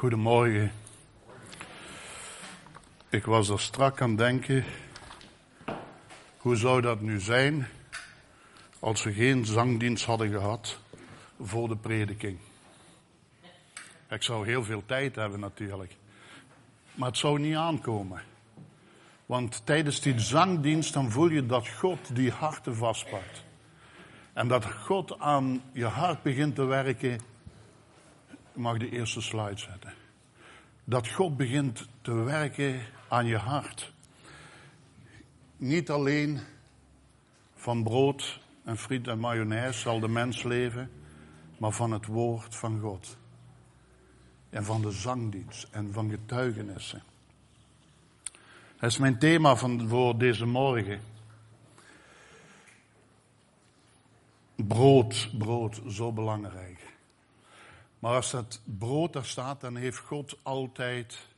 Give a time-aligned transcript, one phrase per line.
[0.00, 0.72] Goedemorgen.
[3.08, 4.64] Ik was er strak aan denken.
[6.36, 7.66] Hoe zou dat nu zijn
[8.78, 10.78] als we geen zangdienst hadden gehad
[11.40, 12.38] voor de prediking?
[14.10, 15.96] Ik zou heel veel tijd hebben natuurlijk.
[16.94, 18.22] Maar het zou niet aankomen.
[19.26, 23.44] Want tijdens die zangdienst dan voel je dat God die harten vastpakt.
[24.32, 27.29] En dat God aan je hart begint te werken.
[28.52, 29.92] Ik mag de eerste slide zetten.
[30.84, 33.92] Dat God begint te werken aan je hart.
[35.56, 36.40] Niet alleen
[37.54, 40.90] van brood en friet en mayonaise zal de mens leven,
[41.58, 43.16] maar van het woord van God.
[44.50, 47.02] En van de zangdienst en van getuigenissen.
[48.78, 51.00] Dat is mijn thema van, voor deze morgen.
[54.56, 56.79] Brood, brood, zo belangrijk.
[58.00, 61.28] Maar als dat brood daar staat, dan heeft God altijd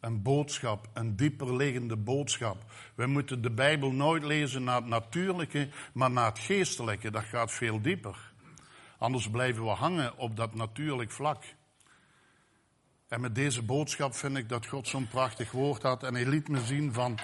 [0.00, 2.64] een boodschap, een dieper liggende boodschap.
[2.94, 7.10] We moeten de Bijbel nooit lezen naar het natuurlijke, maar naar het geestelijke.
[7.10, 8.32] Dat gaat veel dieper.
[8.98, 11.44] Anders blijven we hangen op dat natuurlijk vlak.
[13.08, 16.02] En met deze boodschap vind ik dat God zo'n prachtig woord had.
[16.02, 17.18] En hij liet me zien van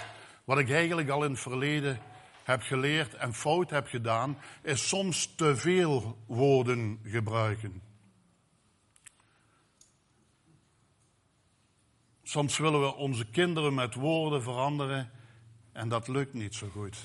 [0.45, 1.99] wat ik eigenlijk al in het verleden
[2.45, 7.83] heb geleerd en fout heb gedaan, is soms te veel woorden gebruiken.
[12.29, 15.11] Soms willen we onze kinderen met woorden veranderen
[15.73, 16.97] en dat lukt niet zo goed.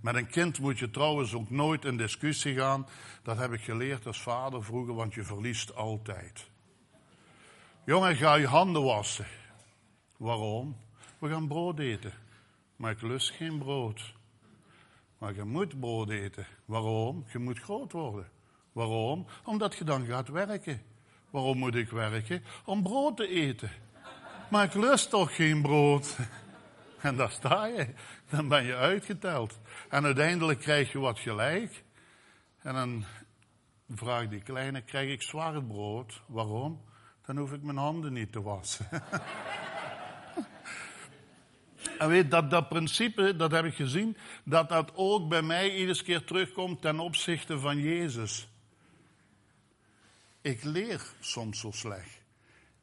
[0.00, 2.86] Met een kind moet je trouwens ook nooit in discussie gaan.
[3.22, 6.50] Dat heb ik geleerd als vader vroeger, want je verliest altijd.
[7.84, 9.26] Jongen, ga je handen wassen.
[10.16, 10.76] Waarom?
[11.18, 12.12] We gaan brood eten.
[12.76, 14.14] Maar ik lust geen brood.
[15.18, 16.46] Maar je moet brood eten.
[16.64, 17.24] Waarom?
[17.32, 18.28] Je moet groot worden.
[18.72, 19.26] Waarom?
[19.44, 20.82] Omdat je dan gaat werken.
[21.30, 22.42] Waarom moet ik werken?
[22.64, 23.70] Om brood te eten.
[24.50, 26.16] Maar ik lust toch geen brood.
[27.00, 27.86] En daar sta je.
[28.30, 29.58] Dan ben je uitgeteld.
[29.88, 31.84] En uiteindelijk krijg je wat gelijk.
[32.62, 33.04] En dan
[33.94, 36.22] vraagt die kleine, krijg ik zwart brood?
[36.26, 36.80] Waarom?
[37.26, 38.88] Dan hoef ik mijn handen niet te wassen.
[41.98, 46.02] En weet dat, dat principe, dat heb ik gezien, dat dat ook bij mij iedere
[46.02, 48.48] keer terugkomt ten opzichte van Jezus.
[50.40, 52.15] Ik leer soms zo slecht.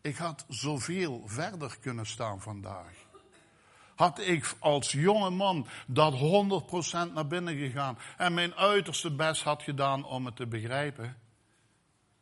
[0.03, 2.93] Ik had zoveel verder kunnen staan vandaag.
[3.95, 9.63] Had ik als jonge man dat 100% naar binnen gegaan en mijn uiterste best had
[9.63, 11.17] gedaan om het te begrijpen,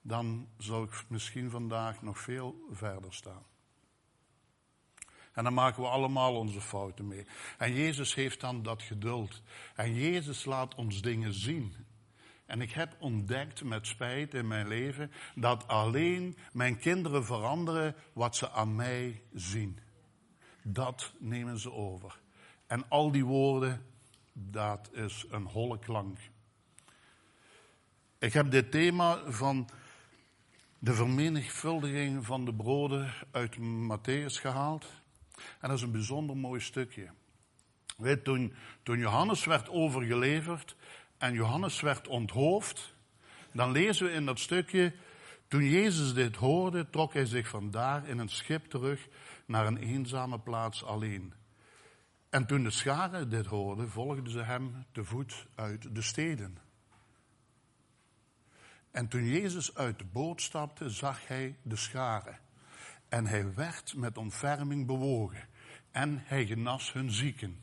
[0.01, 3.45] dan zou ik misschien vandaag nog veel verder staan.
[5.33, 7.25] En dan maken we allemaal onze fouten mee.
[7.57, 9.41] En Jezus heeft dan dat geduld.
[9.75, 11.75] En Jezus laat ons dingen zien.
[12.51, 18.35] En ik heb ontdekt met spijt in mijn leven dat alleen mijn kinderen veranderen wat
[18.35, 19.79] ze aan mij zien.
[20.61, 22.19] Dat nemen ze over.
[22.67, 23.85] En al die woorden,
[24.33, 26.17] dat is een holle klank.
[28.19, 29.69] Ik heb dit thema van
[30.79, 34.85] de vermenigvuldiging van de broden uit Matthäus gehaald.
[35.59, 37.09] En dat is een bijzonder mooi stukje.
[37.97, 38.53] Weet, toen,
[38.83, 40.75] toen Johannes werd overgeleverd
[41.21, 42.93] en Johannes werd onthoofd,
[43.51, 44.93] dan lezen we in dat stukje,
[45.47, 49.07] toen Jezus dit hoorde, trok hij zich vandaar in een schip terug
[49.45, 51.33] naar een eenzame plaats alleen.
[52.29, 56.57] En toen de scharen dit hoorden, volgden ze hem te voet uit de steden.
[58.91, 62.39] En toen Jezus uit de boot stapte, zag hij de scharen.
[63.09, 65.47] En hij werd met ontferming bewogen.
[65.91, 67.61] En hij genas hun zieken.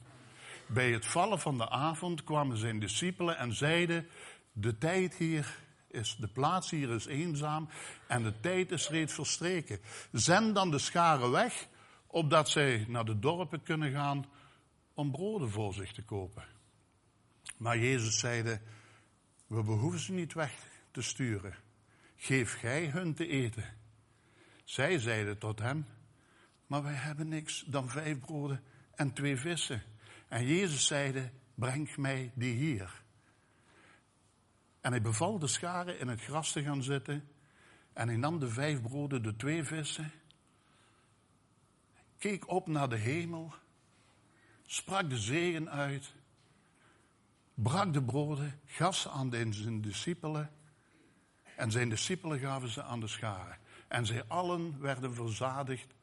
[0.69, 4.09] Bij het vallen van de avond kwamen zijn discipelen en zeiden:
[4.53, 5.59] De tijd hier
[5.91, 7.69] is, de plaats hier is eenzaam
[8.06, 9.81] en de tijd is reeds verstreken.
[10.12, 11.67] Zend dan de scharen weg,
[12.07, 14.27] opdat zij naar de dorpen kunnen gaan
[14.95, 16.45] om broden voor zich te kopen.
[17.57, 18.61] Maar Jezus zeide:
[19.47, 20.53] We behoeven ze niet weg
[20.91, 21.55] te sturen.
[22.17, 23.65] Geef gij hun te eten.
[24.65, 25.87] Zij zeiden tot hem,
[26.66, 28.63] maar wij hebben niks dan vijf broden
[28.95, 29.83] en twee vissen.
[30.28, 33.03] En Jezus zeide, breng mij die hier.
[34.80, 37.28] En hij beval de scharen in het gras te gaan zitten.
[37.92, 40.10] En hij nam de vijf broden, de twee vissen.
[42.19, 43.53] Keek op naar de hemel.
[44.66, 46.15] Sprak de zegen uit.
[47.54, 50.51] Brak de broden, gaf ze aan zijn discipelen.
[51.57, 53.59] En zijn discipelen gaven ze aan de scharen.
[53.89, 55.95] En zij allen werden verzadigd.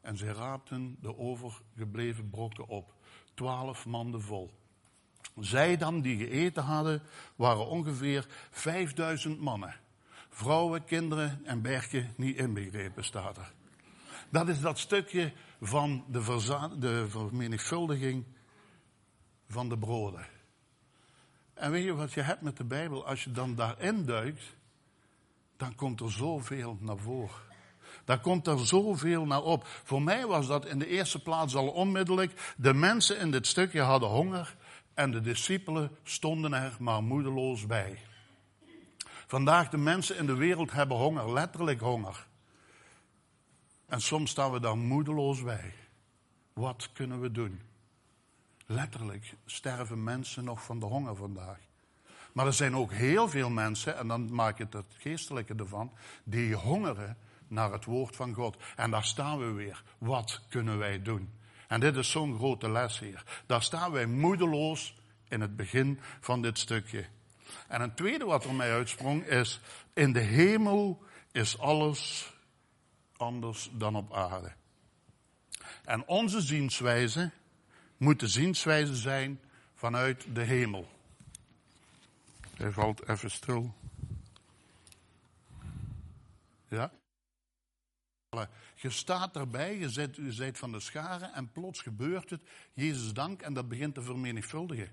[0.00, 2.94] En zij raapten de overgebleven brokken op.
[3.40, 4.50] Twaalf manden vol.
[5.38, 7.02] Zij dan die geëten hadden,
[7.36, 9.74] waren ongeveer vijfduizend mannen.
[10.28, 13.52] Vrouwen, kinderen en bergen niet inbegrepen, staat er.
[14.30, 18.24] Dat is dat stukje van de, de vermenigvuldiging
[19.48, 20.26] van de broden.
[21.54, 23.06] En weet je wat je hebt met de Bijbel?
[23.06, 24.56] Als je dan daarin duikt,
[25.56, 27.49] dan komt er zoveel naar voren.
[28.04, 29.66] Daar komt er zoveel naar op.
[29.66, 32.54] Voor mij was dat in de eerste plaats al onmiddellijk.
[32.56, 34.56] De mensen in dit stukje hadden honger
[34.94, 37.98] en de discipelen stonden er maar moedeloos bij.
[39.26, 42.26] Vandaag de mensen in de wereld hebben honger, letterlijk honger.
[43.86, 45.74] En soms staan we daar moedeloos bij.
[46.52, 47.60] Wat kunnen we doen?
[48.66, 51.58] Letterlijk sterven mensen nog van de honger vandaag.
[52.32, 55.92] Maar er zijn ook heel veel mensen, en dan maak je het geestelijke ervan,
[56.24, 57.16] die hongeren
[57.50, 58.56] naar het woord van God.
[58.76, 59.82] En daar staan we weer.
[59.98, 61.30] Wat kunnen wij doen?
[61.68, 63.24] En dit is zo'n grote les hier.
[63.46, 64.94] Daar staan wij moedeloos
[65.28, 67.06] in het begin van dit stukje.
[67.68, 69.60] En een tweede wat er mij uitsprong is,
[69.92, 71.02] in de hemel
[71.32, 72.32] is alles
[73.16, 74.52] anders dan op aarde.
[75.84, 77.30] En onze zienswijze
[77.96, 79.40] moet de zienswijze zijn
[79.74, 80.88] vanuit de hemel.
[82.56, 83.74] Hij valt even stil.
[86.68, 86.90] Ja?
[88.74, 92.40] Je staat erbij, je zit, je zit van de scharen en plots gebeurt het.
[92.72, 94.90] Jezus dank en dat begint te vermenigvuldigen.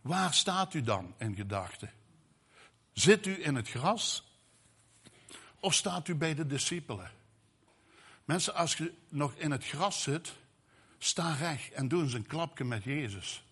[0.00, 1.90] Waar staat u dan in gedachten?
[2.92, 4.34] Zit u in het gras
[5.58, 7.10] of staat u bij de discipelen?
[8.24, 10.32] Mensen, als je nog in het gras zit,
[10.98, 13.44] sta recht en doe eens een klapje met Jezus.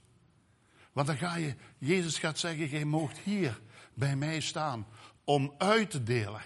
[0.92, 3.60] Want dan ga je, Jezus gaat zeggen, jij moogt hier
[3.94, 4.86] bij mij staan
[5.24, 6.42] om uit te delen.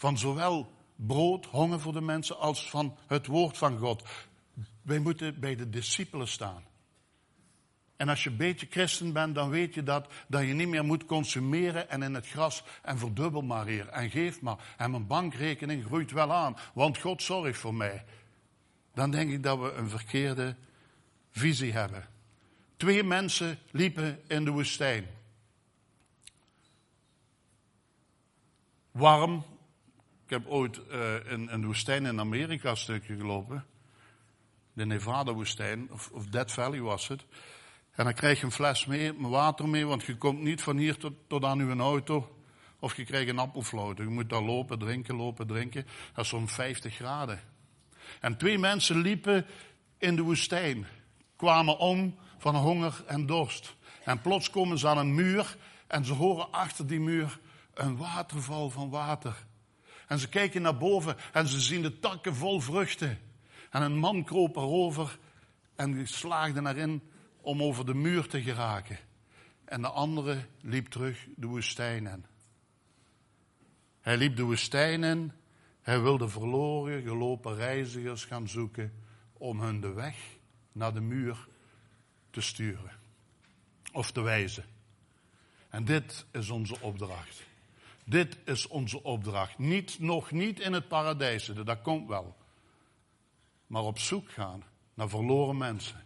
[0.00, 4.02] Van zowel brood, honger voor de mensen, als van het woord van God.
[4.82, 6.64] Wij moeten bij de discipelen staan.
[7.96, 10.84] En als je een beetje christen bent, dan weet je dat, dat je niet meer
[10.84, 14.74] moet consumeren en in het gras en verdubbel maar hier en geef maar.
[14.76, 18.04] En mijn bankrekening groeit wel aan, want God zorgt voor mij.
[18.94, 20.56] Dan denk ik dat we een verkeerde
[21.30, 22.08] visie hebben.
[22.76, 25.06] Twee mensen liepen in de woestijn.
[28.90, 29.44] Warm.
[30.30, 30.80] Ik heb ooit
[31.28, 33.64] in een woestijn in Amerika een stukje gelopen.
[34.72, 37.24] De Nevada-woestijn, of, of Death Valley was het.
[37.90, 40.96] En dan krijg je een fles mee, water mee, want je komt niet van hier
[40.96, 42.36] tot, tot aan uw auto.
[42.78, 44.04] Of je krijgt een appelfloten.
[44.04, 45.86] Je moet daar lopen, drinken, lopen, drinken.
[46.14, 47.40] Dat is zo'n 50 graden.
[48.20, 49.46] En twee mensen liepen
[49.98, 50.86] in de woestijn.
[51.36, 53.76] Kwamen om van honger en dorst.
[54.04, 55.56] En plots komen ze aan een muur
[55.86, 57.38] en ze horen achter die muur
[57.74, 59.48] een waterval van water.
[60.10, 63.18] En ze kijken naar boven en ze zien de takken vol vruchten.
[63.70, 65.18] En een man kroop erover
[65.76, 67.02] en slaagde erin
[67.40, 68.98] om over de muur te geraken.
[69.64, 72.24] En de andere liep terug de woestijn in.
[74.00, 75.32] Hij liep de woestijn in.
[75.80, 78.92] Hij wilde verloren gelopen reizigers gaan zoeken
[79.32, 80.16] om hun de weg
[80.72, 81.48] naar de muur
[82.30, 82.92] te sturen
[83.92, 84.64] of te wijzen.
[85.68, 87.48] En dit is onze opdracht.
[88.10, 89.58] Dit is onze opdracht.
[89.58, 92.36] Niet, nog niet in het paradijs dat komt wel.
[93.66, 94.62] Maar op zoek gaan
[94.94, 96.04] naar verloren mensen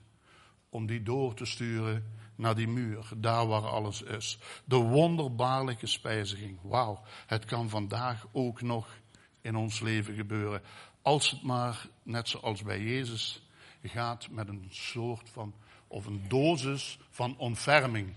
[0.68, 4.38] om die door te sturen naar die muur, daar waar alles is.
[4.64, 6.58] De wonderbaarlijke spijziging.
[6.62, 8.98] Wauw, het kan vandaag ook nog
[9.40, 10.62] in ons leven gebeuren.
[11.02, 13.48] Als het maar, net zoals bij Jezus,
[13.82, 15.54] gaat met een soort van,
[15.86, 18.14] of een dosis van ontferming.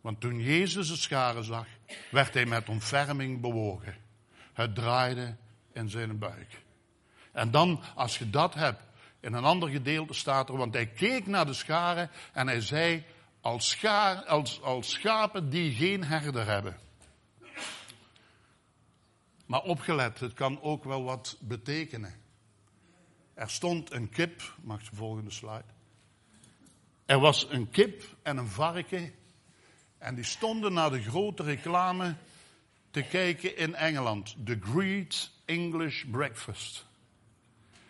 [0.00, 1.66] Want toen Jezus de scharen zag,
[2.10, 3.96] werd hij met ontferming bewogen.
[4.52, 5.36] Het draaide
[5.72, 6.62] in zijn buik.
[7.32, 8.82] En dan, als je dat hebt,
[9.20, 13.04] in een ander gedeelte staat er, want hij keek naar de scharen en hij zei,
[13.40, 16.78] als, schaar, als, als schapen die geen herder hebben.
[19.46, 22.14] Maar opgelet, het kan ook wel wat betekenen.
[23.34, 25.64] Er stond een kip, mag de volgende slide.
[27.04, 29.14] Er was een kip en een varken.
[30.00, 32.14] En die stonden naar de grote reclame
[32.90, 34.36] te kijken in Engeland.
[34.44, 36.86] The Great English Breakfast.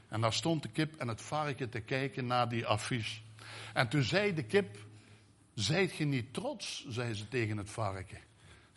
[0.09, 3.21] En daar stond de kip en het varken te kijken naar die affiche.
[3.75, 4.77] En toen zei de kip,
[5.55, 8.19] zijt je niet trots, zei ze tegen het varken.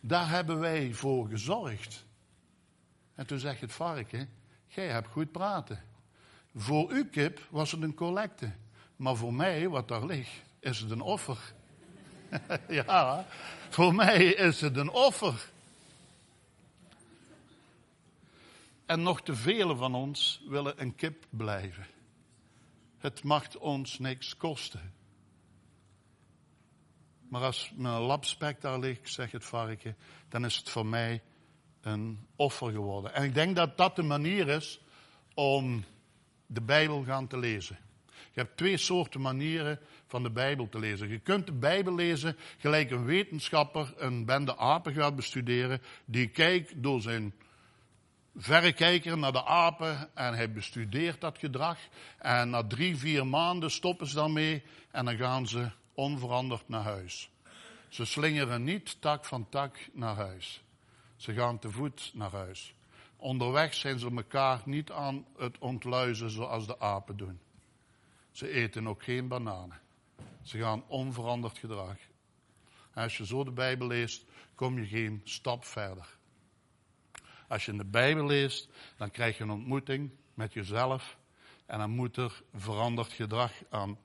[0.00, 2.04] Daar hebben wij voor gezorgd.
[3.14, 4.28] En toen zegt het varken,
[4.66, 5.84] jij hebt goed praten.
[6.54, 8.52] Voor uw kip was het een collecte.
[8.96, 11.54] Maar voor mij, wat daar ligt, is het een offer.
[12.68, 13.26] ja,
[13.68, 15.52] voor mij is het een offer.
[18.86, 21.86] En nog te vele van ons willen een kip blijven.
[22.98, 24.92] Het mag ons niks kosten.
[27.28, 29.96] Maar als mijn lapspek daar ligt, zegt het varken,
[30.28, 31.22] dan is het voor mij
[31.80, 33.14] een offer geworden.
[33.14, 34.80] En ik denk dat dat de manier is
[35.34, 35.84] om
[36.46, 37.78] de Bijbel gaan te lezen.
[38.34, 41.08] Je hebt twee soorten manieren van de Bijbel te lezen.
[41.08, 46.82] Je kunt de Bijbel lezen gelijk een wetenschapper een bende apen gaat bestuderen, die kijkt
[46.82, 47.34] door zijn
[48.36, 51.78] verrekijker naar de apen en hij bestudeert dat gedrag.
[52.18, 57.30] En na drie, vier maanden stoppen ze daarmee en dan gaan ze onveranderd naar huis.
[57.88, 60.62] Ze slingeren niet tak van tak naar huis.
[61.16, 62.74] Ze gaan te voet naar huis.
[63.16, 67.40] Onderweg zijn ze elkaar niet aan het ontluizen zoals de apen doen.
[68.34, 69.80] Ze eten ook geen bananen.
[70.42, 71.96] Ze gaan onveranderd gedrag.
[72.94, 74.24] als je zo de Bijbel leest,
[74.54, 76.16] kom je geen stap verder.
[77.48, 81.18] Als je in de Bijbel leest, dan krijg je een ontmoeting met jezelf
[81.66, 83.98] en dan moet er veranderd gedrag aan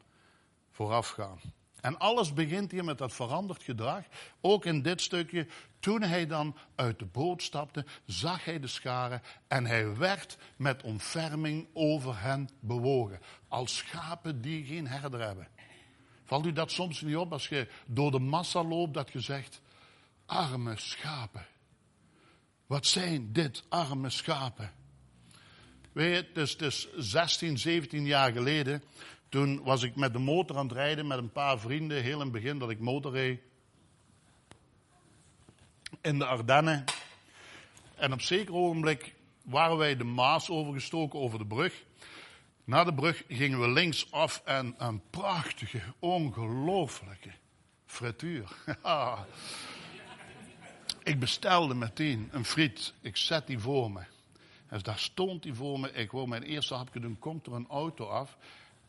[0.71, 1.39] vooraf gaan.
[1.81, 4.05] En alles begint hier met dat veranderd gedrag.
[4.41, 5.47] Ook in dit stukje.
[5.79, 10.83] Toen hij dan uit de boot stapte, zag hij de scharen en hij werd met
[10.83, 13.19] ontferming over hen bewogen.
[13.47, 15.47] Als schapen die geen herder hebben.
[16.23, 19.61] Valt u dat soms niet op als je door de massa loopt dat je zegt,
[20.25, 21.45] arme schapen.
[22.67, 24.71] Wat zijn dit arme schapen?
[25.91, 28.83] Weet je, het is, het is 16, 17 jaar geleden
[29.29, 32.19] toen was ik met de motor aan het rijden met een paar vrienden, heel in
[32.19, 33.41] het begin dat ik motor reed.
[36.01, 36.83] In de Ardennen.
[37.95, 41.83] En op zeker ogenblik waren wij de Maas overgestoken over de brug.
[42.63, 47.31] Na de brug gingen we linksaf en een prachtige, ongelooflijke
[47.85, 48.55] frituur.
[51.03, 52.93] ik bestelde meteen een friet.
[53.01, 54.01] Ik zet die voor me.
[54.67, 55.91] En daar stond die voor me.
[55.91, 57.19] Ik wil mijn eerste hapje doen.
[57.19, 58.37] Komt er een auto af.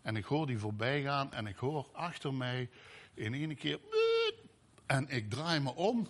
[0.03, 2.69] En ik hoor die voorbij gaan en ik hoor achter mij
[3.15, 3.79] in één keer.
[4.87, 6.09] En ik draai me om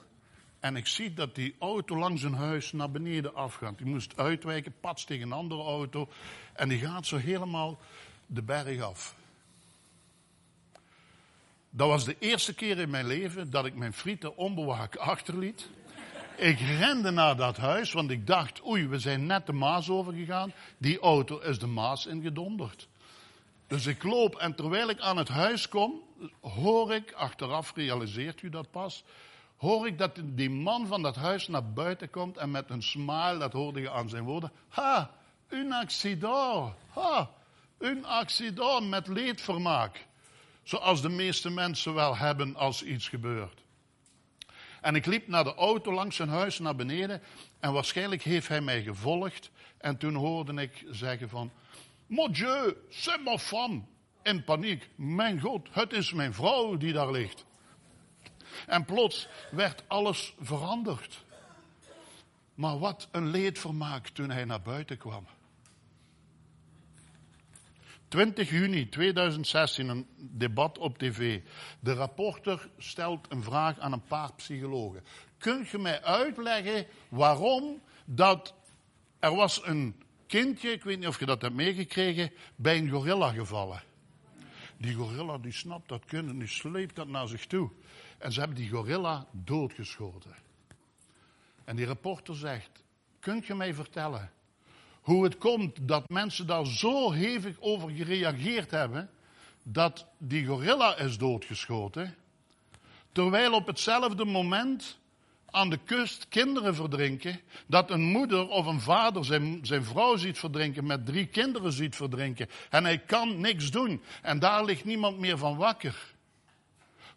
[0.60, 3.78] en ik zie dat die auto langs een huis naar beneden afgaat.
[3.78, 6.08] Die moest uitwijken, pats tegen een andere auto.
[6.52, 7.78] En die gaat zo helemaal
[8.26, 9.14] de berg af.
[11.70, 15.68] Dat was de eerste keer in mijn leven dat ik mijn frieten onbewaakt achterliet.
[16.36, 20.52] Ik rende naar dat huis, want ik dacht, oei, we zijn net de Maas overgegaan.
[20.78, 22.88] Die auto is de Maas ingedonderd.
[23.66, 26.00] Dus ik loop en terwijl ik aan het huis kom,
[26.40, 29.04] hoor ik, achteraf realiseert u dat pas,
[29.60, 33.38] hoor ik dat die man van dat huis naar buiten komt en met een smile,
[33.38, 35.10] dat hoorde je aan zijn woorden, ha,
[35.48, 37.30] un accident, ha,
[37.78, 40.06] un accident met leedvermaak.
[40.62, 43.62] Zoals de meeste mensen wel hebben als iets gebeurt.
[44.80, 47.22] En ik liep naar de auto langs zijn huis naar beneden
[47.60, 49.50] en waarschijnlijk heeft hij mij gevolgd.
[49.78, 51.50] En toen hoorde ik zeggen van,
[52.06, 53.80] Mon Dieu, c'est ma femme.
[54.22, 54.88] In paniek.
[54.94, 57.44] Mijn God, het is mijn vrouw die daar ligt.
[58.66, 61.24] En plots werd alles veranderd.
[62.54, 65.26] Maar wat een leedvermaak toen hij naar buiten kwam.
[68.08, 71.40] 20 juni 2016, een debat op tv.
[71.80, 75.04] De rapporter stelt een vraag aan een paar psychologen.
[75.38, 78.54] Kunt je mij uitleggen waarom dat
[79.18, 83.28] er was een kindje, ik weet niet of je dat hebt meegekregen, bij een gorilla
[83.28, 83.82] gevallen.
[84.76, 87.70] Die gorilla die snapt dat kunnen, die sleept dat naar zich toe.
[88.20, 90.34] En ze hebben die gorilla doodgeschoten.
[91.64, 92.82] En die reporter zegt,
[93.20, 94.30] kunt je mij vertellen
[95.00, 99.10] hoe het komt dat mensen daar zo hevig over gereageerd hebben,
[99.62, 102.14] dat die gorilla is doodgeschoten,
[103.12, 104.98] terwijl op hetzelfde moment
[105.50, 110.38] aan de kust kinderen verdrinken, dat een moeder of een vader zijn, zijn vrouw ziet
[110.38, 115.18] verdrinken, met drie kinderen ziet verdrinken, en hij kan niks doen, en daar ligt niemand
[115.18, 116.14] meer van wakker.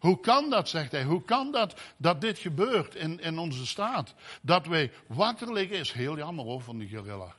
[0.04, 4.14] Hoe kan dat, zegt hij, hoe kan dat dat dit gebeurt in, in onze staat?
[4.40, 7.34] Dat wij wakker liggen is heel jammer hoor van die gorilla.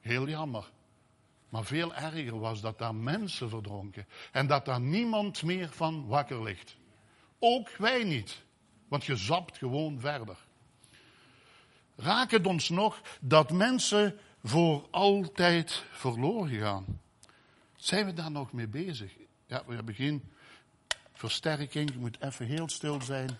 [0.00, 0.70] Heel jammer.
[1.48, 6.42] Maar veel erger was dat daar mensen verdronken en dat daar niemand meer van wakker
[6.42, 6.76] ligt.
[7.38, 8.42] Ook wij niet.
[8.88, 10.36] Want je zapt gewoon verder.
[11.96, 17.00] Raakt het ons nog dat mensen voor altijd verloren gaan?
[17.76, 19.12] Zijn we daar nog mee bezig?
[19.46, 20.32] Ja, we hebben geen
[21.28, 21.92] versterking.
[21.92, 23.38] Je moet even heel stil zijn.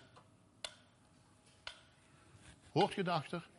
[2.73, 3.51] Hoort je daarachter?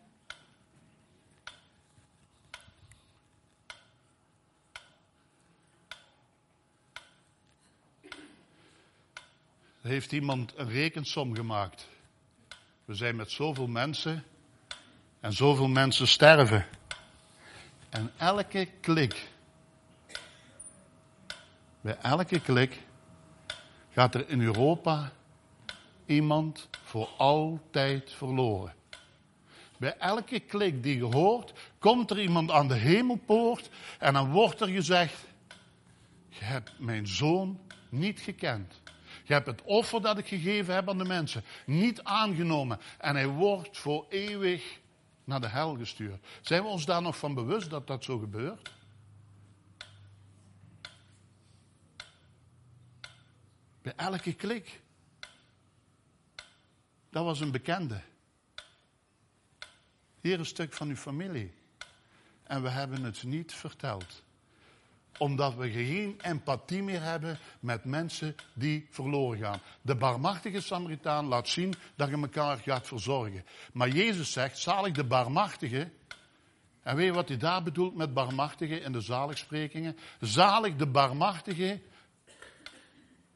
[9.82, 11.88] heeft iemand een rekensom gemaakt.
[12.86, 14.24] We zijn met zoveel mensen
[15.20, 16.66] en zoveel mensen sterven.
[17.90, 19.28] En elke klik,
[21.82, 22.82] bij elke klik
[23.94, 25.12] gaat er in Europa
[26.06, 28.74] iemand voor altijd verloren.
[29.78, 33.70] Bij elke klik die je hoort, komt er iemand aan de hemelpoort
[34.00, 35.26] en dan wordt er gezegd,
[36.30, 37.60] je hebt mijn zoon
[37.90, 38.82] niet gekend.
[39.24, 42.80] Je hebt het offer dat ik gegeven heb aan de mensen niet aangenomen.
[42.98, 44.80] En hij wordt voor eeuwig
[45.24, 46.26] naar de hel gestuurd.
[46.42, 48.72] Zijn we ons daar nog van bewust dat dat zo gebeurt?
[53.84, 54.82] Bij elke klik.
[57.10, 58.02] Dat was een bekende.
[60.22, 61.54] Hier een stuk van uw familie.
[62.44, 64.24] En we hebben het niet verteld.
[65.18, 69.60] Omdat we geen empathie meer hebben met mensen die verloren gaan.
[69.82, 73.46] De barmachtige Samaritaan laat zien dat je elkaar gaat verzorgen.
[73.74, 75.92] Maar Jezus zegt, zalig de barmachtige.
[76.84, 79.98] En weet je wat hij daar bedoelt met barmachtige in de zaligsprekingen?
[80.20, 81.82] Zalig de barmachtige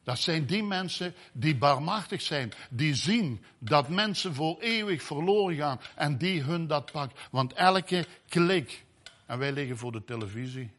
[0.08, 5.80] dat zijn die mensen die barmachtig zijn, die zien dat mensen voor eeuwig verloren gaan
[5.94, 7.20] en die hun dat pakt.
[7.30, 8.84] Want elke klik,
[9.26, 10.70] en wij liggen voor de televisie,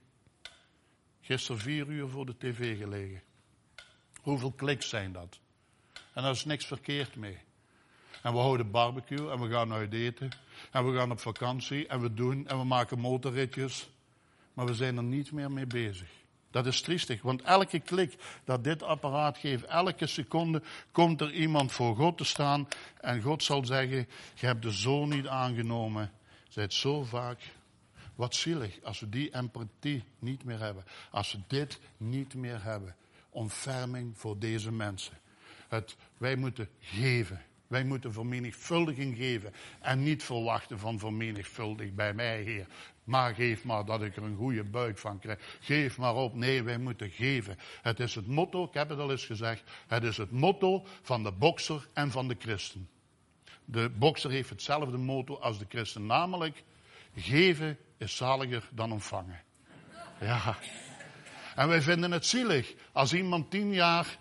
[1.21, 3.21] gisteren vier uur voor de tv gelegen.
[4.21, 5.39] Hoeveel kliks zijn dat?
[6.13, 7.37] En daar is niks verkeerd mee.
[8.21, 10.29] En we houden barbecue en we gaan uit eten.
[10.71, 13.89] En we gaan op vakantie en we doen en we maken motorritjes.
[14.53, 16.18] Maar we zijn er niet meer mee bezig.
[16.51, 21.71] Dat is triestig, want elke klik dat dit apparaat geeft, elke seconde komt er iemand
[21.71, 22.67] voor God te staan
[23.01, 26.11] en God zal zeggen, je hebt de zoon niet aangenomen.
[26.49, 27.39] Zijt zo vaak,
[28.15, 30.83] wat zielig als we die empathie niet meer hebben.
[31.11, 32.95] Als we dit niet meer hebben.
[33.29, 35.17] Ontferming voor deze mensen.
[35.67, 37.41] Het, wij moeten geven.
[37.69, 42.67] Wij moeten vermenigvuldiging geven en niet verwachten van vermenigvuldig bij mij, Heer.
[43.03, 45.57] Maar geef maar dat ik er een goede buik van krijg.
[45.59, 46.35] Geef maar op.
[46.35, 47.57] Nee, wij moeten geven.
[47.81, 51.23] Het is het motto, ik heb het al eens gezegd, het is het motto van
[51.23, 52.89] de bokser en van de christen.
[53.65, 56.63] De bokser heeft hetzelfde motto als de christen, namelijk
[57.15, 59.41] geven is zaliger dan ontvangen.
[60.19, 60.57] Ja.
[61.55, 64.17] En wij vinden het zielig als iemand tien jaar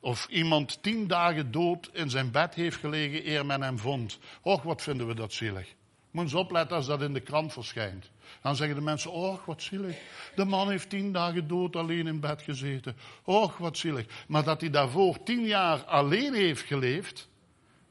[0.00, 4.18] of iemand tien dagen dood in zijn bed heeft gelegen eer men hem vond.
[4.42, 5.74] Och, wat vinden we dat zielig.
[6.10, 8.10] Moet eens opletten als dat in de krant verschijnt.
[8.42, 9.96] Dan zeggen de mensen, och, wat zielig.
[10.34, 12.96] De man heeft tien dagen dood alleen in bed gezeten.
[13.24, 14.24] Och, wat zielig.
[14.28, 17.28] Maar dat hij daarvoor tien jaar alleen heeft geleefd,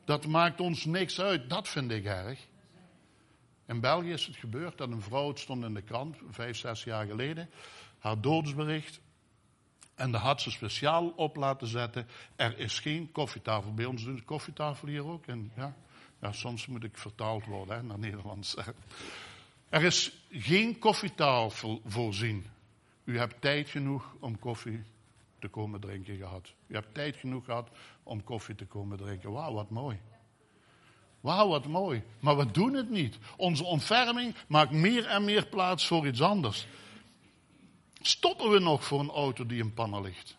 [0.06, 1.50] dat maakt ons niks uit.
[1.50, 2.40] Dat vind ik erg.
[3.68, 6.84] In België is het gebeurd dat een vrouw, het stond in de krant, vijf, zes
[6.84, 7.50] jaar geleden,
[8.00, 9.00] haar doodsbericht.
[9.98, 13.74] En daar had ze speciaal op laten zetten, er is geen koffietafel.
[13.74, 15.26] Bij ons doen ze koffietafel hier ook.
[15.26, 15.76] En, ja.
[16.22, 18.56] Ja, soms moet ik vertaald worden hè, naar Nederlands.
[19.70, 22.46] Er is geen koffietafel voorzien.
[23.04, 24.84] U hebt tijd genoeg om koffie
[25.40, 26.54] te komen drinken gehad.
[26.68, 27.70] U hebt tijd genoeg gehad
[28.04, 29.32] om koffie te komen drinken.
[29.32, 30.00] Wauw, wat mooi.
[31.20, 32.04] Wauw, wat mooi.
[32.20, 33.18] Maar we doen het niet.
[33.38, 36.68] Onze ontferming maakt meer en meer plaats voor iets anders.
[38.08, 40.38] Stoppen we nog voor een auto die in pannen ligt?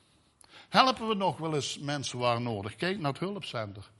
[0.68, 2.76] Helpen we nog wel eens mensen waar nodig?
[2.76, 3.90] Kijk naar het hulpcenter.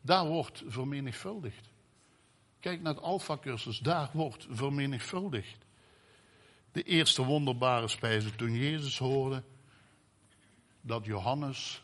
[0.00, 1.68] Daar wordt vermenigvuldigd.
[2.60, 5.58] Kijk naar het Alpha-cursus, daar wordt vermenigvuldigd.
[6.72, 9.42] De eerste wonderbare spijze toen Jezus hoorde
[10.80, 11.82] dat Johannes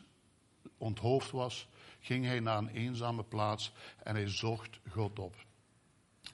[0.78, 1.66] onthoofd was,
[2.00, 5.45] ging hij naar een eenzame plaats en hij zocht God op.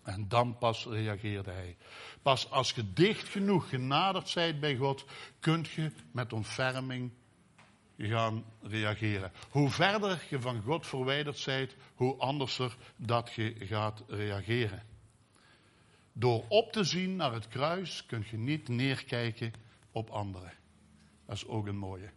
[0.02, 1.76] En dan pas reageerde hij.
[2.22, 5.04] Pas als je dicht genoeg genaderd zijt bij God,
[5.40, 7.10] kunt je met ontferming
[7.98, 9.32] gaan reageren.
[9.50, 14.82] Hoe verder je van God verwijderd bent, hoe anderser dat je gaat reageren.
[16.12, 19.52] Door op te zien naar het kruis kun je niet neerkijken
[19.92, 20.52] op anderen.
[21.26, 22.10] Dat is ook een mooie.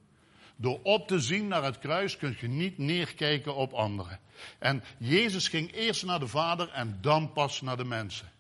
[0.56, 4.20] Door op te zien naar het kruis kun je niet neerkijken op anderen.
[4.60, 8.32] En Jezus ging eerst naar de Vader en dan pas naar de mensen.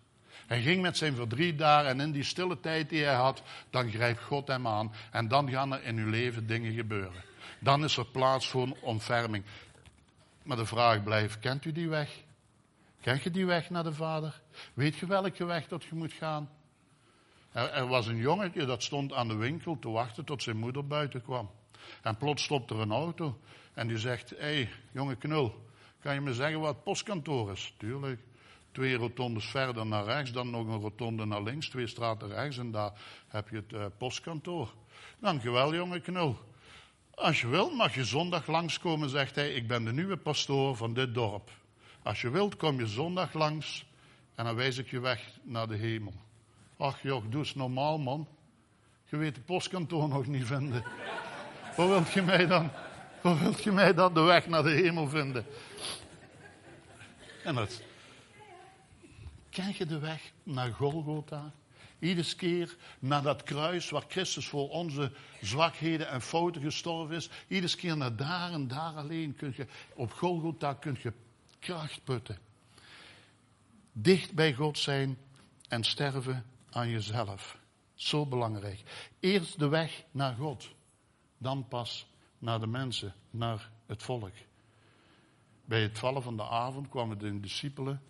[0.48, 3.92] Hij ging met zijn verdriet daar en in die stille tijd die hij had, dan
[3.92, 7.24] grijpt God hem aan en dan gaan er in uw leven dingen gebeuren.
[7.60, 9.44] Dan is er plaats voor een ontferming.
[10.44, 12.24] Maar de vraag blijft, kent u die weg?
[13.02, 14.42] Ken je die weg naar de Vader?
[14.74, 16.50] Weet je welke weg dat je moet gaan?
[17.52, 20.88] Er, er was een jongetje dat stond aan de winkel te wachten tot zijn moeder
[20.88, 21.50] buiten kwam.
[22.02, 23.40] En plots stopt er een auto
[23.74, 25.66] en die zegt, hé, hey, jonge knul,
[26.00, 27.74] kan je me zeggen wat het postkantoor is?
[27.78, 28.22] Tuurlijk.
[28.72, 32.72] Twee rotondes verder naar rechts, dan nog een rotonde naar links, twee straten rechts en
[32.72, 32.92] daar
[33.28, 34.74] heb je het uh, postkantoor.
[35.20, 36.38] Dankjewel, jonge knul.
[37.16, 39.54] Als je wilt, mag je zondag langskomen, zegt hij.
[39.54, 41.50] Ik ben de nieuwe pastoor van dit dorp.
[42.04, 43.86] Als je wilt, kom je zondag langs
[44.36, 46.14] en dan wijs ik je weg naar de hemel.
[46.78, 48.28] Ach joh, doe eens normaal, man.
[49.06, 50.84] Je weet de postkantoor nog niet vinden.
[51.76, 52.72] Wat wilt je mij dan?
[53.22, 55.46] Hoe wilt je mij dan de weg naar de hemel vinden?
[57.44, 57.82] En dat.
[59.50, 61.52] Ken je de weg naar Golgotha?
[62.00, 65.12] Iedere keer naar dat kruis waar Christus voor onze
[65.42, 67.30] zwakheden en fouten gestorven is.
[67.48, 71.14] Iedere keer naar daar en daar alleen kun je, op Golgotha kun je
[71.60, 72.38] kracht putten.
[73.92, 75.18] Dicht bij God zijn
[75.68, 77.58] en sterven aan jezelf.
[77.94, 78.82] Zo belangrijk.
[79.20, 80.75] Eerst de weg naar God.
[81.38, 82.08] Dan pas
[82.40, 84.34] naar de mensen, naar het volk.
[85.66, 88.02] Bij het vallen van de avond kwamen de discipelen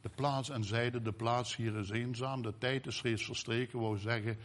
[0.00, 3.80] de plaats en zeiden: De plaats hier is eenzaam, de tijd is reeds verstreken.
[3.80, 4.38] Wou zeggen: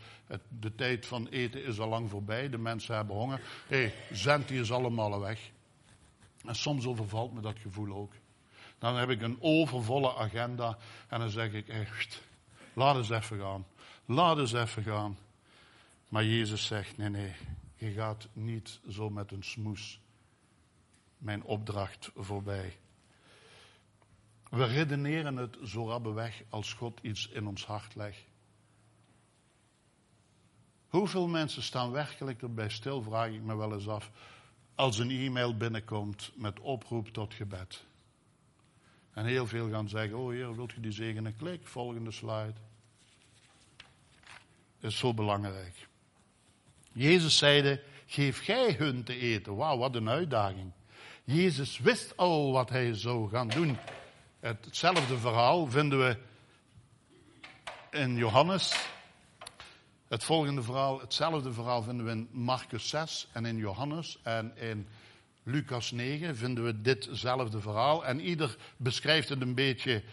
[0.49, 3.41] De tijd van eten is al lang voorbij, de mensen hebben honger.
[3.67, 5.51] Hé, hey, zend die is allemaal weg.
[6.45, 8.13] En soms overvalt me dat gevoel ook.
[8.79, 12.21] Dan heb ik een overvolle agenda en dan zeg ik echt:
[12.73, 13.65] Laat eens even gaan.
[14.05, 15.17] Laat eens even gaan.
[16.09, 17.35] Maar Jezus zegt: Nee, nee,
[17.91, 19.99] gaat niet zo met een smoes
[21.17, 22.77] mijn opdracht voorbij.
[24.49, 28.25] We redeneren het zo rabbe weg als God iets in ons hart legt.
[30.87, 34.11] Hoeveel mensen staan werkelijk erbij stil, vraag ik me wel eens af,
[34.75, 37.85] als een e-mail binnenkomt met oproep tot gebed.
[39.11, 41.35] En heel veel gaan zeggen, oh heer, wilt u die zegenen?
[41.35, 42.53] Klik, volgende slide.
[44.79, 45.87] Is zo belangrijk.
[46.95, 49.55] Jezus zeide, geef gij hun te eten.
[49.55, 50.71] Wauw, wat een uitdaging.
[51.23, 53.77] Jezus wist al wat hij zou gaan doen.
[54.39, 56.17] Hetzelfde verhaal vinden we
[57.91, 58.89] in Johannes.
[60.07, 64.19] Het volgende verhaal, hetzelfde verhaal vinden we in Marcus 6 en in Johannes.
[64.23, 64.87] En in
[65.43, 68.05] Lucas 9 vinden we ditzelfde verhaal.
[68.05, 70.03] En ieder beschrijft het een beetje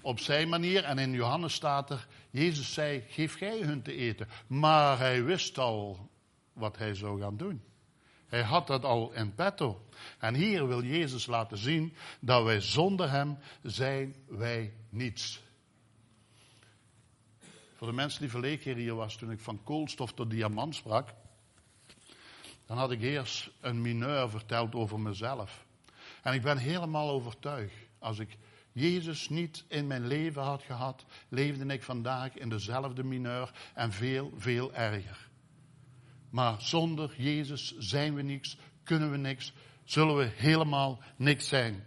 [0.00, 0.84] op zijn manier.
[0.84, 4.28] En in Johannes staat er, Jezus zei, geef gij hun te eten.
[4.46, 6.08] Maar hij wist al
[6.58, 7.62] wat hij zou gaan doen.
[8.26, 9.86] Hij had dat al in petto.
[10.18, 15.42] En hier wil Jezus laten zien dat wij zonder Hem zijn wij niets.
[17.74, 21.08] Voor de mensen die verleden keer hier was toen ik van koolstof tot diamant sprak,
[22.66, 25.66] dan had ik eerst een mineur verteld over mezelf.
[26.22, 28.36] En ik ben helemaal overtuigd, als ik
[28.72, 34.32] Jezus niet in mijn leven had gehad, leefde ik vandaag in dezelfde mineur en veel,
[34.36, 35.27] veel erger.
[36.30, 39.52] Maar zonder Jezus zijn we niks, kunnen we niks,
[39.84, 41.86] zullen we helemaal niks zijn.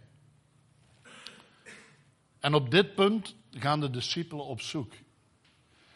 [2.40, 4.94] En op dit punt gaan de discipelen op zoek.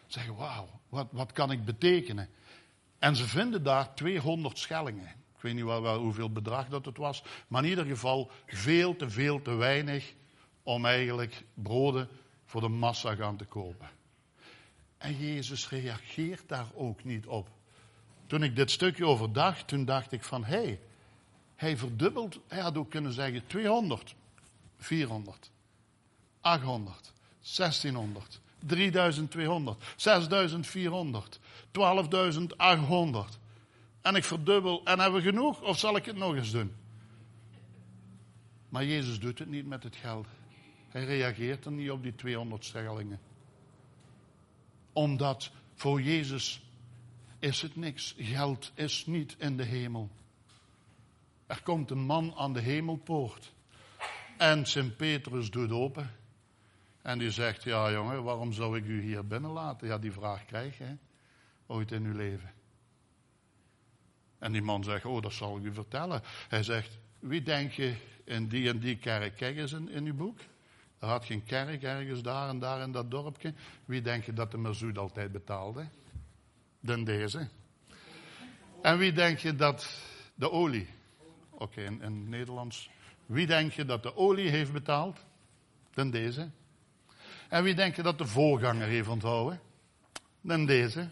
[0.06, 2.28] Zeggen, wauw, wat, wat kan ik betekenen?
[2.98, 5.08] En ze vinden daar 200 schellingen.
[5.08, 8.96] Ik weet niet wel, wel hoeveel bedrag dat het was, maar in ieder geval veel
[8.96, 10.14] te veel te weinig
[10.62, 12.08] om eigenlijk broden
[12.44, 13.90] voor de massa gaan te kopen.
[14.98, 17.48] En Jezus reageert daar ook niet op.
[18.26, 20.80] Toen ik dit stukje overdacht, toen dacht ik van, hé, hey,
[21.56, 24.14] hij verdubbelt, hij had ook kunnen zeggen 200,
[24.78, 25.50] 400,
[26.40, 27.12] 800,
[27.56, 33.38] 1600, 3200, 6400, 12.800.
[34.00, 36.74] En ik verdubbel, en hebben we genoeg, of zal ik het nog eens doen?
[38.68, 40.26] Maar Jezus doet het niet met het geld.
[40.88, 43.20] Hij reageert er niet op die 200 stellingen.
[44.92, 46.65] Omdat voor Jezus
[47.46, 48.14] is het niks.
[48.18, 50.10] Geld is niet in de hemel.
[51.46, 53.52] Er komt een man aan de hemelpoort.
[54.36, 56.10] En Sint Petrus doet open.
[57.02, 59.88] En die zegt, ja jongen, waarom zou ik u hier binnenlaten?
[59.88, 60.96] Ja, die vraag krijg je
[61.66, 62.52] ooit in uw leven.
[64.38, 66.22] En die man zegt, oh, dat zal ik u vertellen.
[66.48, 69.36] Hij zegt, wie denk je in die en die kerk?
[69.36, 70.38] Kijk eens in, in uw boek.
[70.98, 73.54] Er had geen kerk ergens daar en daar in dat dorpje.
[73.84, 75.88] Wie denk je dat de Merzoet altijd betaalde?
[76.86, 77.48] Dan deze.
[78.82, 79.88] En wie denk je dat
[80.34, 80.88] de olie,
[81.50, 82.90] oké, in, Nederlands.
[83.26, 85.24] Wie denk je dat de olie heeft betaald?
[85.94, 86.50] Dan deze.
[87.48, 89.60] En wie denk je dat de voorganger heeft onthouden?
[90.40, 91.08] Dan deze.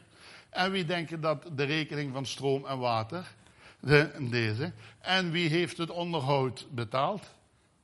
[0.51, 3.35] En wie denk je dat de rekening van stroom en water?
[3.81, 4.73] Dan deze.
[5.01, 7.35] En wie heeft het onderhoud betaald?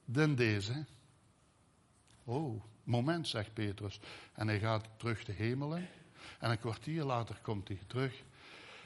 [0.05, 0.85] Dan deze.
[2.25, 4.01] Oh, moment, zegt Petrus.
[4.35, 5.89] En hij gaat terug de hemelen.
[6.41, 8.13] En een kwartier later komt hij terug.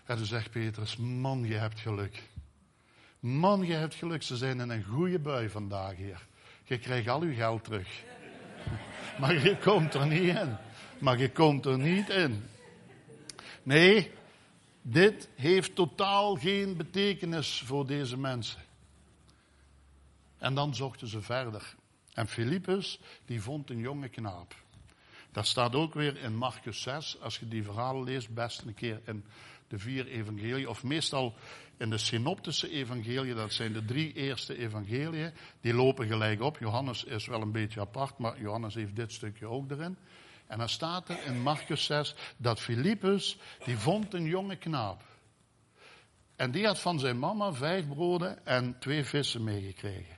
[0.04, 2.22] En dan zegt Petrus, man, je hebt geluk.
[3.20, 4.22] Man, je hebt geluk.
[4.22, 6.26] Ze zijn in een goede bui vandaag hier.
[6.64, 8.02] Je krijgt al uw geld terug.
[9.20, 10.56] Maar je komt er niet in.
[10.98, 12.44] Maar je komt er niet in.
[13.62, 14.10] Nee,
[14.82, 18.60] dit heeft totaal geen betekenis voor deze mensen.
[20.38, 21.74] En dan zochten ze verder.
[22.14, 24.54] En Filippus, die vond een jonge knaap.
[25.34, 29.00] Dat staat ook weer in Marcus 6, als je die verhalen leest, best een keer
[29.04, 29.24] in
[29.68, 31.34] de vier evangelieën, of meestal
[31.76, 36.58] in de synoptische evangelieën, dat zijn de drie eerste evangeliën, die lopen gelijk op.
[36.58, 39.96] Johannes is wel een beetje apart, maar Johannes heeft dit stukje ook erin.
[40.46, 45.02] En dan staat er in Marcus 6 dat Filippus, die vond een jonge knaap.
[46.36, 50.16] En die had van zijn mama vijf broden en twee vissen meegekregen.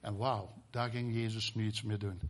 [0.00, 2.20] En wauw, daar ging Jezus nu iets mee doen.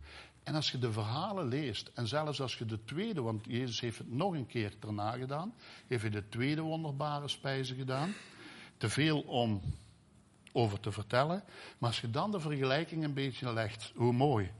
[0.43, 3.97] En als je de verhalen leest, en zelfs als je de tweede, want Jezus heeft
[3.97, 5.53] het nog een keer daarna gedaan,
[5.87, 8.13] heeft hij de tweede wonderbare spijze gedaan.
[8.77, 9.61] Te veel om
[10.51, 11.43] over te vertellen.
[11.77, 14.51] Maar als je dan de vergelijking een beetje legt, hoe mooi.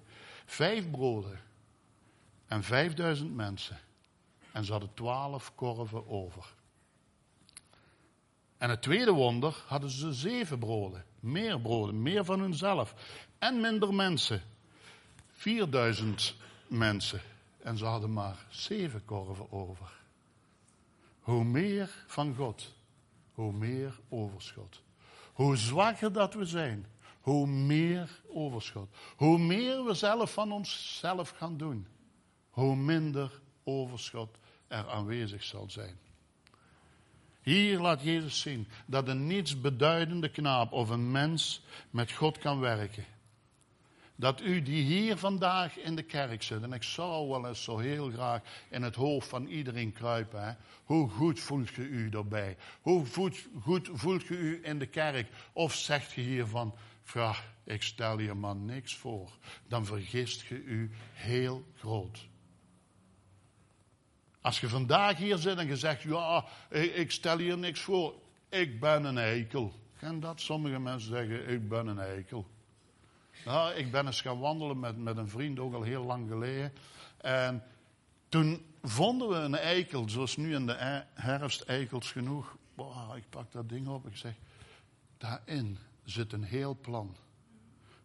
[0.45, 1.39] Vijf broden
[2.47, 3.80] en vijfduizend mensen.
[4.52, 6.54] En ze hadden twaalf korven over.
[8.62, 11.06] En het tweede wonder hadden ze zeven broden.
[11.19, 12.93] Meer broden, meer van hunzelf.
[13.39, 14.41] En minder mensen.
[15.32, 16.36] 4000
[16.67, 17.21] mensen.
[17.60, 19.91] En ze hadden maar zeven korven over.
[21.19, 22.74] Hoe meer van God,
[23.34, 24.82] hoe meer overschot.
[25.34, 26.86] Hoe zwakker dat we zijn,
[27.21, 28.95] hoe meer overschot.
[29.15, 31.88] Hoe meer we zelf van onszelf gaan doen,
[32.50, 36.00] hoe minder overschot er aanwezig zal zijn.
[37.42, 43.06] Hier laat Jezus zien dat een nietsbeduidende knaap of een mens met God kan werken.
[44.16, 47.78] Dat u die hier vandaag in de kerk zit, en ik zou wel eens zo
[47.78, 50.58] heel graag in het hoofd van iedereen kruipen.
[50.84, 52.58] Hoe goed voelt je u erbij?
[52.82, 53.06] Hoe
[53.62, 55.28] goed voelt je u in de kerk?
[55.54, 59.30] Of zegt je hier van, vraag, ik stel je maar niks voor.
[59.68, 62.30] Dan vergist je u heel groot.
[64.42, 68.14] Als je vandaag hier zit en je zegt, ja, ik stel hier niks voor.
[68.50, 69.74] Ik ben een eikel.
[70.00, 72.48] Kan dat sommige mensen zeggen, ik ben een eikel.
[73.46, 76.74] Nou, ik ben eens gaan wandelen met, met een vriend, ook al heel lang geleden.
[77.18, 77.64] En
[78.30, 82.58] toen vonden we een eikel, zoals nu in de herfst eikels genoeg.
[82.76, 84.34] Boah, ik pak dat ding op, ik zeg,
[85.18, 87.16] daarin zit een heel plan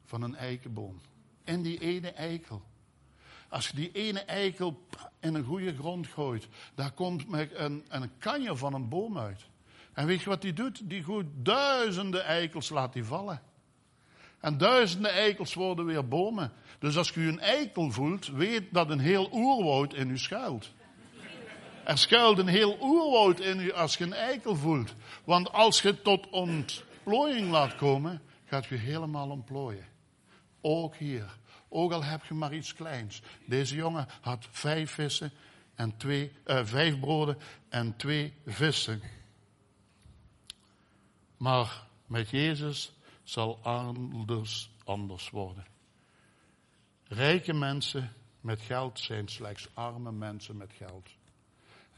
[0.04, 1.00] van een eikenboom.
[1.44, 2.62] In die ene eikel.
[3.48, 4.86] Als je die ene eikel
[5.20, 9.46] in een goede grond gooit, daar komt een, een kanje van een boom uit.
[9.92, 10.80] En weet je wat die doet?
[10.84, 13.42] Die gooit duizenden eikels, laat die vallen.
[14.40, 16.52] En duizenden eikels worden weer bomen.
[16.78, 20.70] Dus als je een eikel voelt, weet dat een heel oerwoud in u schuilt.
[21.84, 24.94] Er schuilt een heel oerwoud in u als je een eikel voelt.
[25.24, 29.86] Want als je tot ontplooiing laat komen, gaat je helemaal ontplooien.
[30.60, 31.36] Ook hier.
[31.68, 33.22] Ook al heb je maar iets kleins.
[33.44, 35.32] Deze jongen had vijf vissen
[35.74, 39.02] en twee, uh, vijf broden en twee vissen.
[41.36, 45.66] Maar met Jezus zal anders anders worden.
[47.04, 51.08] Rijke mensen met geld zijn slechts arme mensen met geld.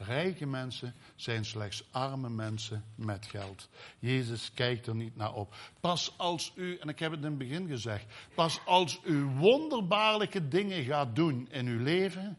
[0.01, 3.69] Rijke mensen zijn slechts arme mensen met geld.
[3.99, 5.55] Jezus kijkt er niet naar op.
[5.79, 10.47] Pas als u, en ik heb het in het begin gezegd, pas als u wonderbaarlijke
[10.47, 12.37] dingen gaat doen in uw leven,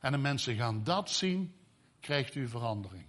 [0.00, 1.54] en de mensen gaan dat zien,
[2.00, 3.06] krijgt u verandering.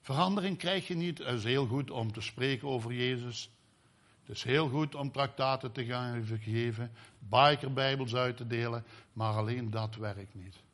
[0.00, 1.18] Verandering krijg je niet.
[1.18, 3.50] Het is heel goed om te spreken over Jezus.
[4.20, 9.70] Het is heel goed om traktaten te gaan geven, bikerbijbels uit te delen, maar alleen
[9.70, 10.66] dat werkt niet.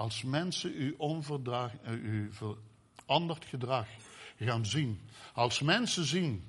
[0.00, 3.86] Als mensen uw, eh, uw veranderd gedrag
[4.38, 5.00] gaan zien,
[5.32, 6.44] als mensen zien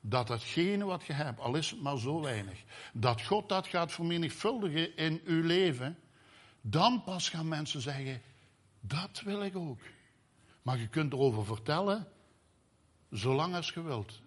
[0.00, 3.92] dat datgene wat je hebt, al is het maar zo weinig, dat God dat gaat
[3.92, 5.98] vermenigvuldigen in uw leven,
[6.60, 8.22] dan pas gaan mensen zeggen,
[8.80, 9.80] dat wil ik ook.
[10.62, 12.08] Maar je kunt erover vertellen,
[13.10, 14.20] zolang als je wilt.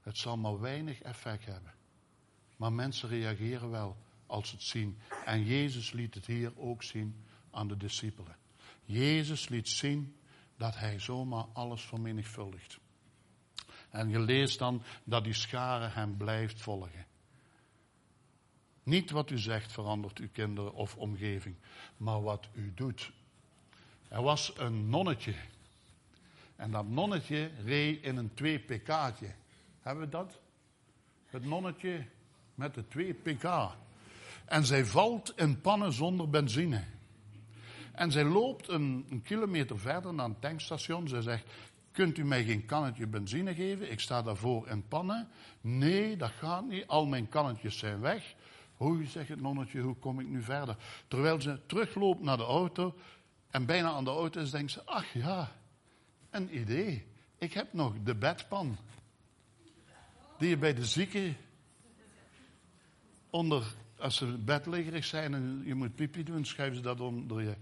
[0.00, 1.74] Het zal maar weinig effect hebben.
[2.56, 3.96] Maar mensen reageren wel
[4.34, 4.98] als het zien.
[5.24, 8.36] En Jezus liet het hier ook zien aan de discipelen.
[8.84, 10.16] Jezus liet zien
[10.56, 12.78] dat hij zomaar alles vermenigvuldigt.
[13.90, 17.06] En je leest dan dat die schare hem blijft volgen.
[18.82, 21.56] Niet wat u zegt verandert uw kinderen of omgeving,
[21.96, 23.12] maar wat u doet.
[24.08, 25.34] Er was een nonnetje.
[26.56, 29.34] En dat nonnetje reed in een 2 pk'tje.
[29.80, 30.40] Hebben we dat?
[31.26, 32.06] Het nonnetje
[32.54, 33.74] met de 2 pk.
[34.44, 36.84] En zij valt in pannen zonder benzine.
[37.92, 41.08] En zij loopt een, een kilometer verder naar een tankstation.
[41.08, 41.44] Zij zegt,
[41.92, 43.90] kunt u mij geen kannetje benzine geven?
[43.90, 45.28] Ik sta daarvoor in pannen.
[45.60, 46.86] Nee, dat gaat niet.
[46.86, 48.34] Al mijn kannetjes zijn weg.
[48.76, 50.76] Hoe, zegt het nonnetje, hoe kom ik nu verder?
[51.08, 52.94] Terwijl ze terugloopt naar de auto
[53.50, 55.52] en bijna aan de auto is, denkt ze, ach ja,
[56.30, 57.06] een idee.
[57.38, 58.76] Ik heb nog de bedpan.
[60.38, 61.34] Die je bij de zieke
[63.30, 67.54] onder, als ze bedliggerig zijn en je moet pipi doen, schuiven ze dat onder je.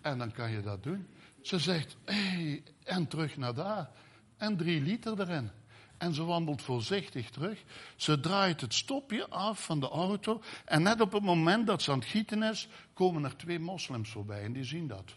[0.00, 1.06] En dan kan je dat doen.
[1.40, 3.90] Ze zegt, hey, en terug naar daar.
[4.36, 5.50] En drie liter erin.
[5.98, 7.62] En ze wandelt voorzichtig terug.
[7.96, 10.42] Ze draait het stopje af van de auto.
[10.64, 14.10] En net op het moment dat ze aan het gieten is, komen er twee moslims
[14.10, 14.42] voorbij.
[14.42, 15.14] En die zien dat.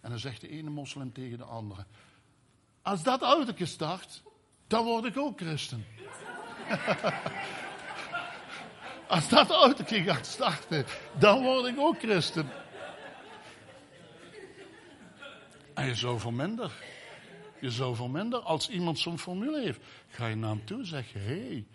[0.00, 1.84] En dan zegt de ene moslim tegen de andere.
[2.82, 4.22] Als dat autootje start,
[4.66, 5.84] dan word ik ook christen.
[9.08, 10.84] Als dat autootje gaat starten,
[11.18, 12.48] dan word ik ook christen.
[15.74, 16.72] En je zoveel minder.
[17.60, 18.40] Je zoveel minder.
[18.40, 21.46] Als iemand zo'n formule heeft, ga je naar hem toe en zeg je, hé.
[21.46, 21.66] Hey.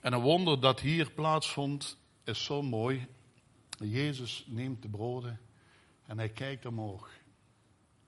[0.00, 3.06] En een wonder dat hier plaatsvond, is zo mooi.
[3.78, 5.40] Jezus neemt de broden
[6.06, 7.10] en hij kijkt omhoog.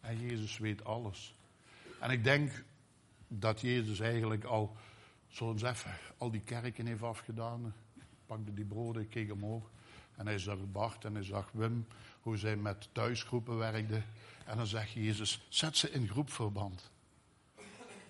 [0.00, 1.34] En Jezus weet alles.
[2.00, 2.64] En ik denk
[3.28, 4.76] dat Jezus eigenlijk al
[5.28, 7.74] zo eens even al die kerken heeft afgedaan.
[8.26, 9.70] Pakte die broden, keek omhoog.
[10.16, 11.86] En hij zag Bart en hij zag Wim,
[12.20, 14.04] hoe zij met thuisgroepen werkten.
[14.44, 16.90] En dan zegt Jezus, zet ze in groepverband.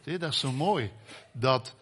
[0.05, 0.93] Zie dat is zo mooi.
[1.33, 1.75] Dat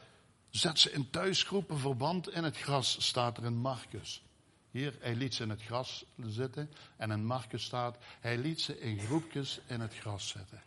[0.51, 4.25] zet ze in thuisgroepen verband in het gras, staat er in Marcus.
[4.71, 6.71] Hier, hij liet ze in het gras zitten.
[6.97, 10.63] En in Marcus staat, hij liet ze in groepjes in het gras zitten.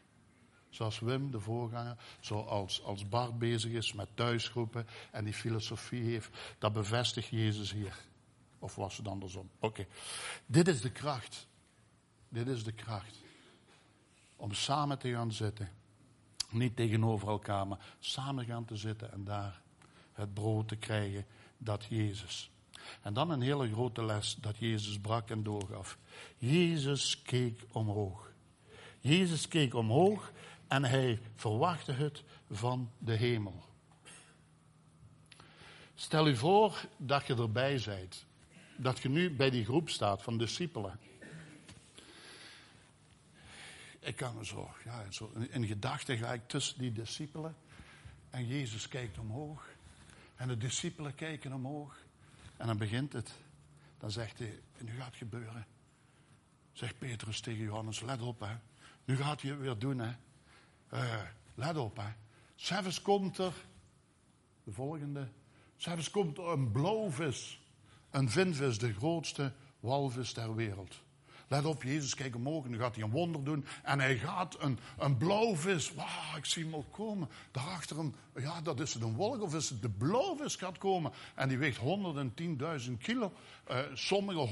[0.69, 6.29] Zoals Wim, de voorganger, zoals als Bart bezig is met thuisgroepen en die filosofie heeft,
[6.57, 7.97] dat bevestigt Jezus hier.
[8.59, 9.49] Of was het andersom?
[9.59, 9.85] Oké.
[10.45, 11.47] Dit is de kracht.
[12.29, 13.17] Dit is de kracht.
[14.35, 15.69] Om samen te gaan zitten.
[16.49, 19.61] Niet tegenover elkaar, maar samen gaan te zitten en daar
[20.13, 21.25] het brood te krijgen
[21.57, 22.51] dat Jezus.
[23.01, 25.97] En dan een hele grote les dat Jezus brak en doorgaf.
[26.37, 28.31] Jezus keek omhoog.
[28.99, 30.31] Jezus keek omhoog
[30.69, 33.63] en hij verwachtte het van de hemel.
[35.95, 38.25] Stel u voor dat je erbij bent.
[38.75, 40.99] Dat je nu bij die groep staat van discipelen.
[43.99, 47.55] Ik kan me zo, ja, zo in gedachten ga ik tussen die discipelen.
[48.29, 49.67] En Jezus kijkt omhoog.
[50.35, 51.97] En de discipelen kijken omhoog.
[52.57, 53.31] En dan begint het.
[53.97, 55.65] Dan zegt hij, nu gaat het gebeuren.
[56.71, 58.55] Zegt Petrus tegen Johannes, let op hè.
[59.05, 60.11] Nu gaat hij het weer doen hè.
[60.93, 61.21] Uh,
[61.55, 62.09] let op hè.
[62.55, 63.53] Zelfs komt er,
[64.63, 65.27] de volgende.
[65.75, 67.61] Zelfs komt er een blauwvis.
[68.09, 71.01] Een vinvis, de grootste walvis ter wereld.
[71.49, 73.65] Let op, Jezus kijkt omhoog en dan gaat hij een wonder doen.
[73.83, 77.29] En hij gaat een, een blauwvis, wauw, ik zie hem al komen.
[77.51, 81.11] Daarachter een, ja, dat is het een wolk of is het de blauwvis gaat komen.
[81.35, 83.33] En die weegt 110.000 kilo.
[83.71, 84.47] Uh, sommige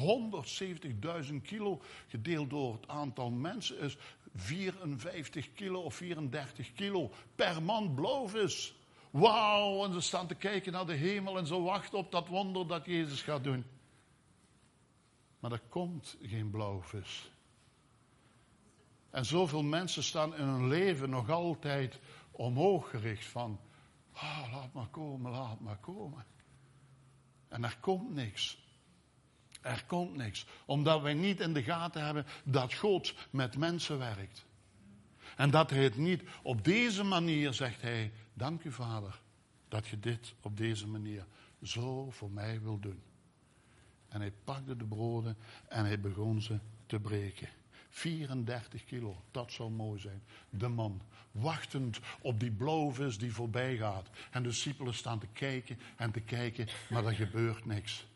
[1.29, 3.97] 170.000 kilo, gedeeld door het aantal mensen, is
[4.35, 8.75] 54 kilo of 34 kilo per man blauwvis.
[9.11, 12.67] Wauw, en ze staan te kijken naar de hemel en ze wachten op dat wonder
[12.67, 13.65] dat Jezus gaat doen.
[15.39, 17.31] Maar er komt geen blauwvis.
[19.09, 21.99] En zoveel mensen staan in hun leven nog altijd
[22.31, 23.59] omhoog gericht van,
[24.13, 26.25] ah, laat maar komen, laat maar komen.
[27.47, 28.66] En er komt niks.
[29.67, 30.45] Er komt niks.
[30.65, 34.45] Omdat wij niet in de gaten hebben dat God met mensen werkt.
[35.35, 39.21] En dat hij het niet op deze manier zegt hij, dank u vader,
[39.67, 41.25] dat je dit op deze manier
[41.63, 43.01] zo voor mij wil doen.
[44.09, 47.49] En hij pakte de broden en hij begon ze te breken.
[47.89, 50.23] 34 kilo, dat zou mooi zijn.
[50.49, 51.01] De man,
[51.31, 54.09] wachtend op die blauwvis die voorbij gaat.
[54.31, 58.07] En de discipelen staan te kijken en te kijken, maar er gebeurt niks.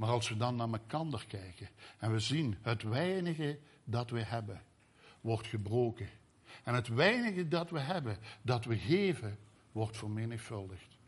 [0.00, 4.62] Maar als we dan naar elkaar kijken en we zien het weinige dat we hebben,
[5.20, 6.08] wordt gebroken.
[6.64, 9.38] En het weinige dat we hebben, dat we geven,
[9.72, 10.98] wordt vermenigvuldigd.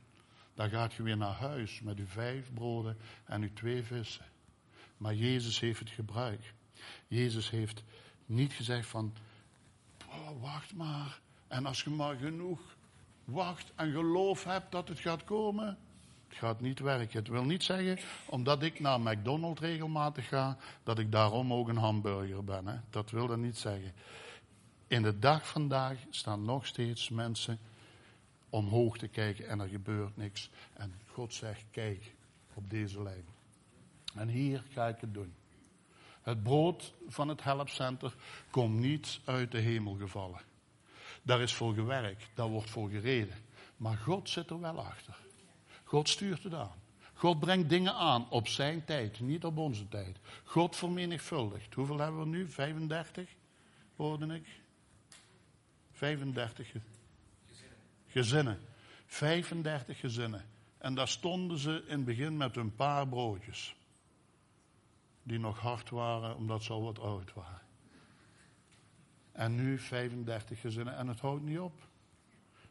[0.54, 4.24] Dan gaat je weer naar huis met uw vijf broden en uw twee vissen.
[4.96, 6.52] Maar Jezus heeft het gebruikt.
[7.08, 7.82] Jezus heeft
[8.26, 9.14] niet gezegd van,
[10.40, 11.20] wacht maar.
[11.48, 12.76] En als je maar genoeg
[13.24, 15.78] wacht en geloof hebt dat het gaat komen,
[16.32, 17.18] het gaat niet werken.
[17.18, 21.76] Het wil niet zeggen, omdat ik naar McDonald's regelmatig ga, dat ik daarom ook een
[21.76, 22.66] hamburger ben.
[22.66, 22.76] Hè?
[22.90, 23.92] Dat wil dat niet zeggen.
[24.86, 27.58] In de dag vandaag staan nog steeds mensen
[28.50, 30.50] omhoog te kijken en er gebeurt niks.
[30.72, 32.14] En God zegt, kijk
[32.54, 33.24] op deze lijn.
[34.14, 35.34] En hier ga ik het doen.
[36.22, 38.14] Het brood van het helpcenter
[38.50, 40.40] komt niet uit de hemel gevallen.
[41.22, 43.36] Daar is voor gewerkt, daar wordt voor gereden.
[43.76, 45.21] Maar God zit er wel achter.
[45.92, 46.80] God stuurt het aan.
[47.14, 50.18] God brengt dingen aan op zijn tijd, niet op onze tijd.
[50.44, 51.74] God vermenigvuldigt.
[51.74, 52.48] Hoeveel hebben we nu?
[52.48, 53.28] 35,
[53.96, 54.46] hoorde ik.
[55.92, 56.72] 35
[58.06, 58.60] gezinnen.
[59.06, 60.44] 35 gezinnen.
[60.78, 63.76] En daar stonden ze in het begin met een paar broodjes.
[65.22, 67.62] Die nog hard waren, omdat ze al wat oud waren.
[69.32, 71.88] En nu 35 gezinnen en het houdt niet op.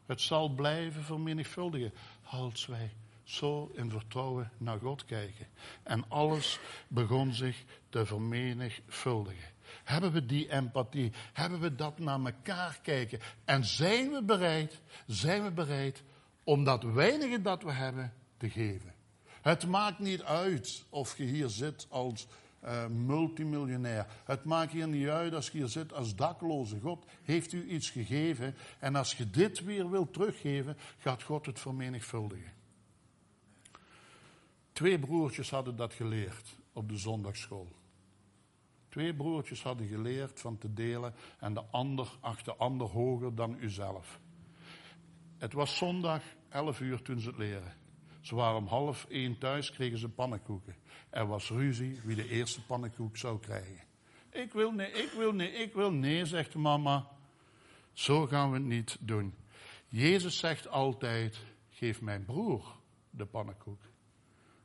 [0.06, 1.92] Het zal blijven vermenigvuldigen
[2.22, 2.92] als wij
[3.32, 5.46] zo in vertrouwen naar God kijken.
[5.82, 6.58] En alles
[6.88, 9.50] begon zich te vermenigvuldigen.
[9.84, 11.12] Hebben we die empathie?
[11.32, 13.20] Hebben we dat naar elkaar kijken?
[13.44, 16.02] En zijn we bereid, zijn we bereid
[16.44, 18.94] om dat weinige dat we hebben te geven?
[19.42, 22.26] Het maakt niet uit of je hier zit als
[22.64, 24.06] uh, multimiljonair.
[24.24, 26.80] Het maakt hier niet uit als je hier zit als dakloze.
[26.80, 28.56] God heeft u iets gegeven.
[28.78, 32.52] En als je dit weer wilt teruggeven, gaat God het vermenigvuldigen.
[34.72, 37.68] Twee broertjes hadden dat geleerd op de zondagschool.
[38.88, 44.20] Twee broertjes hadden geleerd van te delen en de ander achter ander hoger dan uzelf.
[45.38, 47.74] Het was zondag 11 uur toen ze het leren.
[48.20, 50.76] Ze waren om half één thuis, kregen ze pannenkoeken.
[51.10, 53.80] Er was ruzie wie de eerste pannenkoek zou krijgen.
[54.30, 57.08] Ik wil nee, ik wil nee, ik wil nee, zegt de mama.
[57.92, 59.34] Zo gaan we het niet doen.
[59.88, 61.38] Jezus zegt altijd,
[61.70, 62.76] geef mijn broer
[63.10, 63.80] de pannenkoek.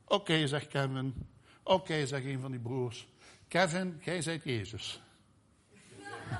[0.08, 1.14] Oké, zegt Kevin.
[1.62, 3.08] Oké, zegt een van die broers.
[3.48, 5.00] Kevin, jij zijt Jezus.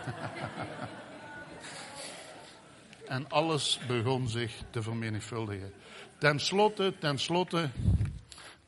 [3.06, 5.72] en alles begon zich te vermenigvuldigen.
[6.18, 7.70] Ten slotte, ten slotte,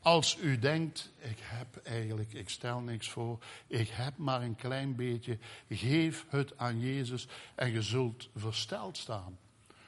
[0.01, 4.95] als u denkt, ik heb eigenlijk, ik stel niks voor, ik heb maar een klein
[4.95, 5.37] beetje,
[5.69, 9.37] geef het aan Jezus en je zult versteld staan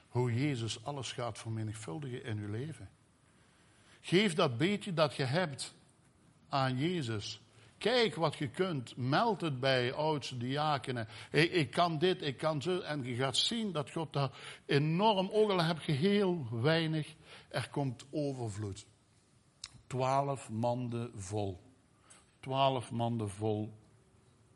[0.08, 2.90] hoe Jezus alles gaat vermenigvuldigen in uw leven.
[4.06, 5.74] Geef dat beetje dat je hebt
[6.50, 7.42] aan Jezus.
[7.78, 8.98] Kijk wat je kunt.
[8.98, 11.08] Meld het bij oudste diakenen.
[11.32, 12.80] Ik, ik, kan dit, ik kan zo.
[12.80, 14.30] En je gaat zien dat God daar
[14.66, 17.16] enorm, ook al heb je heel weinig,
[17.50, 18.86] er komt overvloed.
[19.88, 21.60] Twaalf manden vol.
[22.40, 23.74] Twaalf manden vol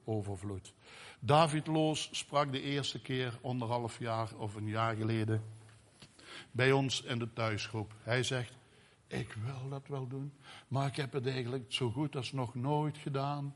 [0.04, 0.74] overvloed.
[1.20, 5.43] David Loos sprak de eerste keer anderhalf jaar of een jaar geleden
[6.52, 7.93] bij ons in de thuisgroep.
[8.04, 8.57] Hij zegt,
[9.08, 10.34] ik wil dat wel doen,
[10.68, 13.55] maar ik heb het eigenlijk zo goed als nog nooit gedaan.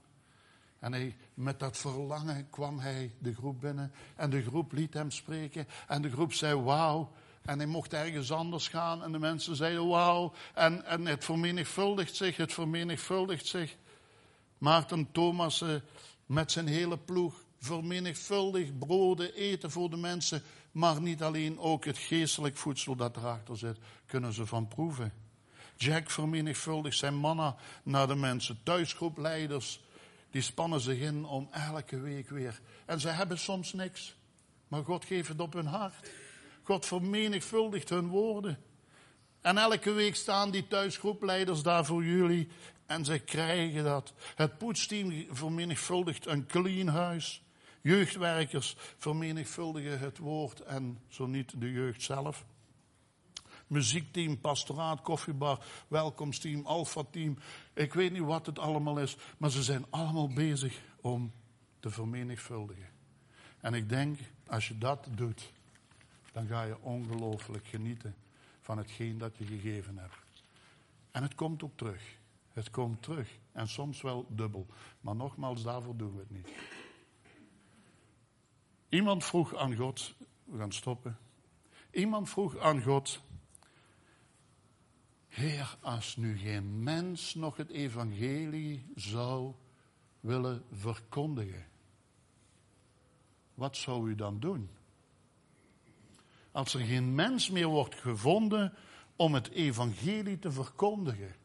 [0.79, 5.11] En hij, met dat verlangen kwam hij de groep binnen en de groep liet hem
[5.11, 7.11] spreken en de groep zei wauw.
[7.41, 10.33] En hij mocht ergens anders gaan en de mensen zeiden wauw.
[10.53, 13.77] En, en het vermenigvuldigt zich, het vermenigvuldigt zich.
[14.57, 15.63] Maarten Thomas
[16.25, 20.43] met zijn hele ploeg vermenigvuldig broden eten voor de mensen.
[20.71, 25.13] Maar niet alleen, ook het geestelijk voedsel dat erachter zit, kunnen ze van proeven.
[25.81, 28.59] Jack vermenigvuldigt zijn mannen naar de mensen.
[28.63, 29.81] Thuisgroepleiders,
[30.31, 32.59] die spannen zich in om elke week weer.
[32.85, 34.15] En ze hebben soms niks.
[34.67, 36.11] Maar God geeft het op hun hart.
[36.63, 38.57] God vermenigvuldigt hun woorden.
[39.41, 42.47] En elke week staan die thuisgroepleiders daar voor jullie.
[42.85, 44.13] En ze krijgen dat.
[44.35, 47.43] Het poetsteam vermenigvuldigt een clean huis.
[47.81, 52.45] Jeugdwerkers vermenigvuldigen het woord en zo niet de jeugd zelf
[53.71, 57.37] muziekteam, pastoraat, koffiebar, welkomsteam, alfa-team.
[57.73, 61.31] Ik weet niet wat het allemaal is, maar ze zijn allemaal bezig om
[61.79, 62.89] te vermenigvuldigen.
[63.59, 65.51] En ik denk, als je dat doet,
[66.31, 68.15] dan ga je ongelooflijk genieten
[68.61, 70.43] van hetgeen dat je gegeven hebt.
[71.11, 72.19] En het komt ook terug.
[72.53, 73.29] Het komt terug.
[73.51, 74.65] En soms wel dubbel.
[75.01, 76.47] Maar nogmaals, daarvoor doen we het niet.
[78.89, 80.13] Iemand vroeg aan God,
[80.43, 81.17] we gaan stoppen.
[81.91, 83.21] Iemand vroeg aan God,
[85.31, 89.53] Heer, als nu geen mens nog het evangelie zou
[90.19, 91.67] willen verkondigen,
[93.53, 94.69] wat zou u dan doen?
[96.51, 98.73] Als er geen mens meer wordt gevonden
[99.15, 101.35] om het evangelie te verkondigen,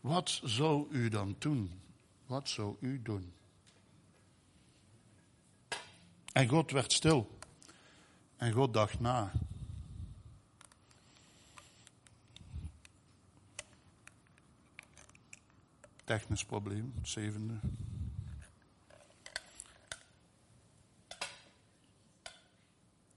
[0.00, 1.80] wat zou u dan doen?
[2.26, 3.32] Wat zou u doen?
[6.32, 7.38] En God werd stil.
[8.36, 9.32] En God dacht na.
[16.06, 17.60] Technisch probleem, het zevende.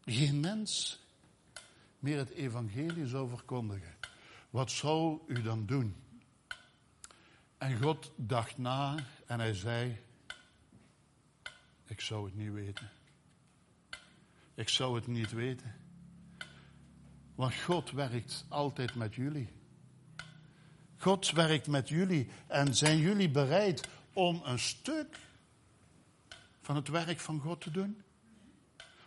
[0.06, 1.00] Geen mens
[2.00, 3.96] meer het evangelie zou verkondigen.
[4.50, 5.96] Wat zou u dan doen?
[7.58, 10.02] En God dacht na en hij zei:
[11.86, 12.90] Ik zou het niet weten.
[14.54, 15.76] Ik zou het niet weten.
[17.36, 19.59] Want God werkt altijd met jullie.
[21.00, 25.18] God werkt met jullie en zijn jullie bereid om een stuk
[26.62, 28.02] van het werk van God te doen?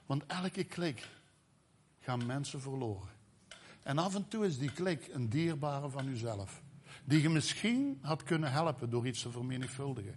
[0.06, 1.08] Want elke klik
[2.00, 3.08] gaan mensen verloren.
[3.82, 6.62] En af en toe is die klik een dierbare van uzelf.
[7.04, 10.16] Die je misschien had kunnen helpen door iets te vermenigvuldigen.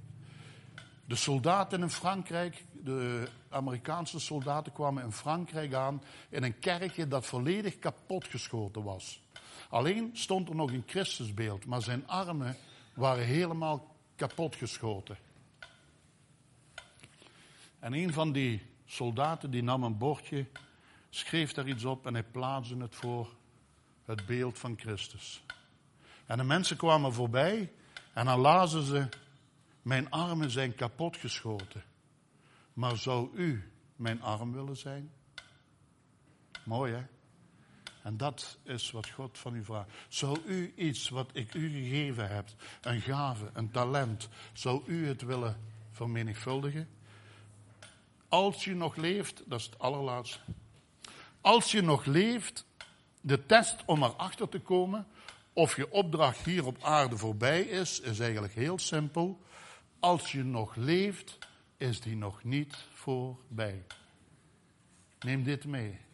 [1.05, 7.26] De soldaten in Frankrijk, de Amerikaanse soldaten kwamen in Frankrijk aan in een kerkje dat
[7.26, 9.24] volledig kapotgeschoten was.
[9.70, 12.58] Alleen stond er nog een Christusbeeld, maar zijn armen
[12.93, 15.18] waren helemaal kapotgeschoten.
[17.80, 20.45] En een van die soldaten die nam een bordje,
[21.10, 23.34] schreef daar iets op en hij plaatste het voor
[24.06, 25.43] het beeld van Christus.
[26.26, 27.72] En de mensen kwamen voorbij
[28.14, 29.08] en dan lazen ze,
[29.82, 31.84] mijn armen zijn kapotgeschoten.
[32.74, 35.12] Maar zou u mijn arm willen zijn?
[36.64, 37.03] Mooi hè?
[38.06, 39.89] En dat is wat God van u vraagt.
[40.08, 42.49] Zou u iets wat ik u gegeven heb,
[42.82, 45.58] een gave, een talent, zou u het willen
[45.91, 46.89] vermenigvuldigen?
[48.30, 50.39] Als je nog leeft, dat is het allerlaatste.
[51.41, 52.66] Als je nog leeft,
[53.22, 55.08] de test om erachter te komen
[55.53, 59.39] of je opdracht hier op aarde voorbij is, is eigenlijk heel simpel.
[59.99, 61.38] Als je nog leeft,
[61.78, 63.86] is die nog niet voorbij.
[65.20, 66.05] Neem dit mee.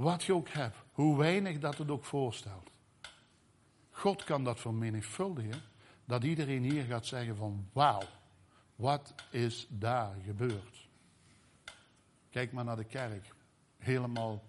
[0.00, 2.70] Wat je ook hebt, hoe weinig dat het ook voorstelt.
[3.90, 5.62] God kan dat vermenigvuldigen,
[6.04, 8.02] dat iedereen hier gaat zeggen van wauw,
[8.76, 10.88] wat is daar gebeurd?
[12.30, 13.34] Kijk maar naar de kerk.
[13.78, 14.42] Helemaal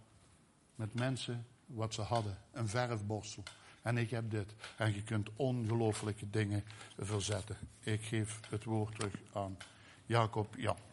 [0.76, 2.38] met mensen wat ze hadden.
[2.52, 3.44] Een verfborstel.
[3.82, 4.54] En ik heb dit.
[4.78, 6.64] En je kunt ongelooflijke dingen
[6.98, 7.58] verzetten.
[7.80, 9.58] Ik geef het woord terug aan
[10.06, 10.91] Jacob Jan.